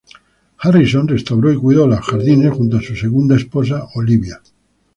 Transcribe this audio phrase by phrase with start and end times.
[0.57, 4.41] Harrison restauró y cuidó los jardines junto a su segunda esposa, Olivia.